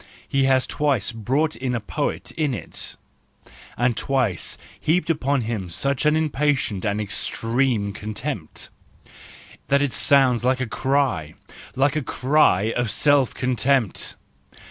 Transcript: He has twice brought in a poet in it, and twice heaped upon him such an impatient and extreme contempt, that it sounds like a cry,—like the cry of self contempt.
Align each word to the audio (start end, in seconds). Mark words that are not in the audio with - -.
He 0.27 0.45
has 0.45 0.65
twice 0.65 1.11
brought 1.11 1.55
in 1.55 1.75
a 1.75 1.79
poet 1.79 2.31
in 2.31 2.55
it, 2.55 2.95
and 3.77 3.95
twice 3.95 4.57
heaped 4.79 5.11
upon 5.11 5.41
him 5.41 5.69
such 5.69 6.07
an 6.07 6.15
impatient 6.15 6.83
and 6.85 6.99
extreme 6.99 7.93
contempt, 7.93 8.71
that 9.67 9.83
it 9.83 9.93
sounds 9.93 10.43
like 10.43 10.59
a 10.59 10.65
cry,—like 10.65 11.93
the 11.93 12.01
cry 12.01 12.73
of 12.75 12.89
self 12.89 13.35
contempt. 13.35 14.15